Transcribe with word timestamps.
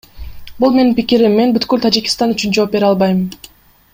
Бул 0.63 0.71
менин 0.77 0.87
пикирим, 0.99 1.35
мен 1.41 1.53
бүткүл 1.59 1.85
Тажикстан 1.85 2.35
үчүн 2.37 2.57
жооп 2.59 2.75
бере 2.77 2.91
албайм. 2.91 3.23